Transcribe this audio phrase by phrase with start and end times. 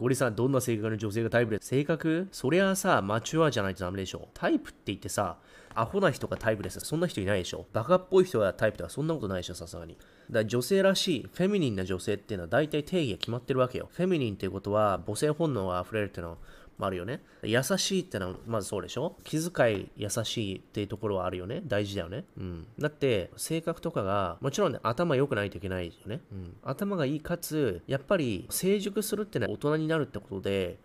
[0.00, 4.30] ゴリさん、どんな性格の女性がタイプです性格そりゃさ、マチュアじゃないとダメでしょ。
[4.32, 5.36] タイプって言ってさ、
[5.74, 6.80] アホな人がタイプです。
[6.80, 7.66] そんな人いないでしょ。
[7.74, 9.92] バカっぽい人がタイプとかそんなことないでしょ、さすがに。
[9.92, 13.90] だから女性らしい、フェミニンな女性っていうのは大体定義が決まってるわけよ。
[13.92, 16.38] フェミニンっていうことは母性本能が溢れるっていうのは
[16.80, 17.22] もあるよね。
[17.42, 19.16] 優しいってのはまずそうでしょ？
[19.22, 21.62] 気遣い優しいっていうところはあるよね。
[21.64, 22.24] 大事だよね。
[22.36, 22.66] うん。
[22.78, 26.20] だって性格とかがもちろんね頭良くないといけないよね。
[26.32, 26.56] うん。
[26.64, 30.78] 頭がいいかつやっぱり成熟するってのは大人になるってことで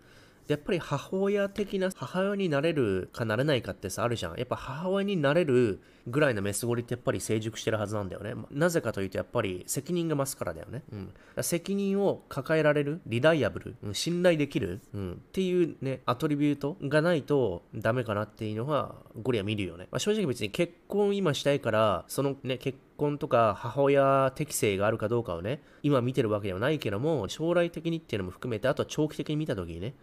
[0.48, 4.36] やっぱり母親的な母親になれるかなれないかってさあるじゃん。
[4.36, 8.34] やっぱ母親になれるぐらいのメスゴリってやっぱり成熟してるはずなんだよね。
[8.50, 10.82] なぜかというとやっぱり責任が増すからだよね。
[10.92, 11.12] うん。
[11.42, 19.88] 責任を抱えられる、リライアブル、うん、信頼できる、うん、っていうね、アトリビュートがないとダメかなっていうのはゴリは見るよね。
[19.90, 29.94] まあ、正直別に結婚今したいから、そのね、結婚とか母親適性があるかどうかをね、今見てるわけではないけども、将来的にっていうのも含めて、あとは長期的に見た時にね、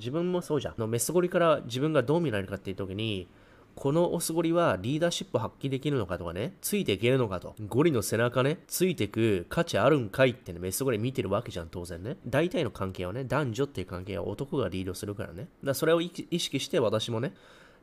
[0.00, 0.74] 自分もそうじゃん。
[0.78, 3.28] のメスゴリから自分がどう見られるかっていう時に、
[3.76, 7.54] このオスゴリはリーダーシップ発揮できるのかとかね、ついていけるのかと。
[7.68, 12.16] ゴリの背中ね、ついてく価値あるんかいってね、メスゴリ見てるわけじゃん、当然ね。
[12.26, 15.48] 大体の関係はね、男女っていう関係は男がリードするからね。
[15.62, 17.34] だそれを意識して私もね、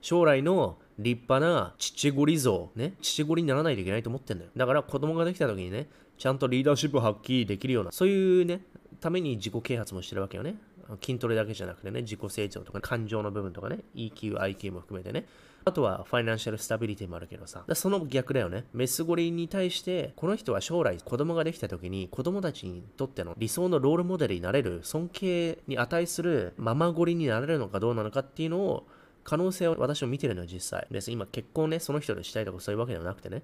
[0.02, 4.52] 将来の立派な父ゴリ像、ね、父ゴリにならないといけないと思ってんだよ。
[4.56, 8.62] だから子供ができた時にね、ちゃんとリーダーシップ発揮できるような、そういうね、
[9.00, 10.56] ために自己啓発もしてるわけよね。
[11.02, 15.26] 筋トレだけじゃなくてね、自己成長とか感情の部分とかね、EQ、IQ も含めてね。
[15.66, 17.66] あとはファイナンシャルスタビリティもあるけどさ。
[17.74, 18.66] その逆だよね。
[18.72, 28.88] メスゴリに対して、この人は将来子供ができた時に子供たちにとっての理想のロールモデルになれる、尊敬に値するママゴリになれるのかどうなのかっていうのを、
[29.26, 30.88] 可能性を私も見てるのよ、実際。
[30.90, 31.12] です。
[31.12, 33.44] 今結婚ね、その人としたいとかそういうわけではなくてね。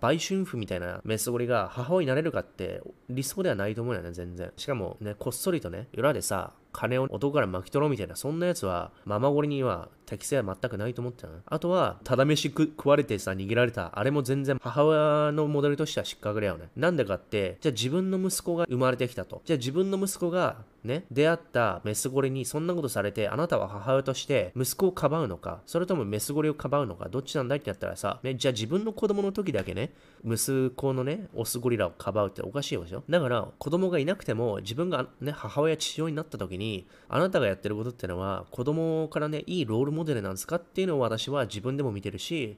[0.00, 4.52] 売春婦みたいなメスゴリが母親になれるかって理想ではないと思うよね、全然。
[4.56, 11.28] しかもね、こっそりとね、裏でさ、金を男から巻き取ろうみたいな、そんなやつは、ママゴリには適性は全くないと思ってた。
[11.46, 13.98] あとは、ただ飯食われてさ、逃げられた。
[13.98, 16.68] あれも全然母親のモデルとしては失格だよね。
[16.76, 19.40] なんでかって、じゃあ自分の息子が生まれてきたと。
[19.44, 29.92] じゃあ自分の息子が、ね、出会ったメスゴリにそんなことされて、あなたは母親として息子をかばうのか、それともメスゴリをかばうのか、どっちなんだいってなったらさ、ね、じゃあ自分の子供の時だけね、
[30.24, 42.56] 息子のね、オスゴリラをかばうっておかしいでしょだから、子供がいなくても、自分がね、母親、父親になった時に、にあなたがやってることってのは、子供からね、いいロールモデルなんですかっていうのを私は自分でも見てるし、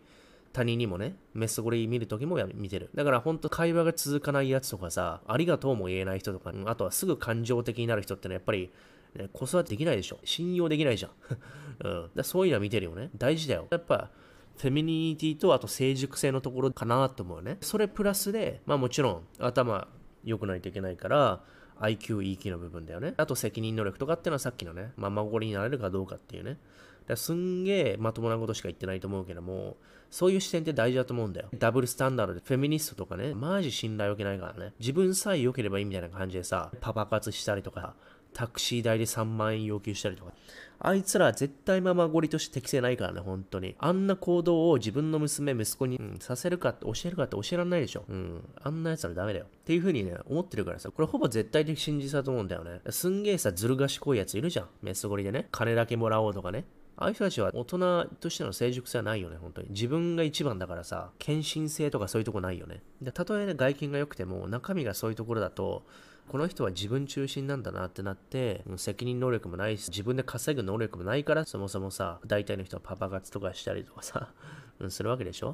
[0.53, 2.91] 他人にもね、メスゴリ見るときも見てる。
[2.95, 8.71] だから本当会話が続かないやつとかさ、ありがとうも言えない人とか、あとはすぐ感情的になる人ってのはやっぱり、
[9.15, 10.19] ね、子育てできないでしょ。
[10.25, 11.11] 信用できないじゃん。
[11.85, 13.11] うん、だそういうのは見てるよね。
[13.17, 13.67] 大事だよ。
[13.71, 14.11] やっぱ、
[14.59, 17.57] フェミニティとあと成熟性のところかなと思うね。
[17.63, 19.89] それプラスで、まあもちろん頭
[20.25, 21.43] 良くないといけないから、
[21.83, 23.15] IQ、EQ の部分だよね。
[23.17, 26.59] あと責任能力とかっていうのはさっきのね、まあ、孫になれるかどうかっていうね。
[27.07, 29.77] だすんげえまともなことしか言ってないと思うけども、
[30.11, 31.49] そういう視点って大事だと思うんだよ。
[31.59, 34.73] ダブルスタンダードでフェミニストとかね、マジ信頼を受けないからね。
[34.79, 37.95] 自分さえ良ければいいみたいな感じでさ、パパ活したりとか、
[38.33, 40.33] タクシー代で3万円要求したりとか。
[40.85, 43.77] あいつら絶対ママゴリとして適正ないからね、本当に。
[43.79, 48.05] あんな行動を自分の娘、息子に、うん、させるかって教えるかって教えられないでしょ。
[48.09, 48.45] うん。
[48.61, 49.45] あんな奴らダメだよ。
[49.45, 52.81] っていう風にね、思ってるからさ、これほぼ絶対的真実だと思うんだよね。
[52.91, 54.69] すんげえさ、ずる賢いやついるじゃん。
[54.83, 55.47] メスゴリでね。
[55.53, 56.65] 金だけもらおうとかね。
[57.03, 59.69] ああいう人たちは大人としての成熟性はないよね、本当に。
[59.71, 62.83] 自分が一番だからさ、献身性とかそういうとこないよね。
[63.01, 65.85] で、たとえね、外見が良くても、中身がそういうところだと、
[66.29, 74.33] この人は自分中心なんだなってなって、責任能力もないし、自分で稼ぐ能力もないから、そもそもさ、大体の人はパパ活とかしたりとかさ、
[74.89, 75.51] するわけでしょ